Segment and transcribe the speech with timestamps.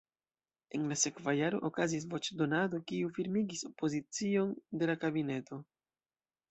[0.77, 5.67] En la sekva jaro okazis voĉdonado, kiu firmigis pozicion de la kabineto.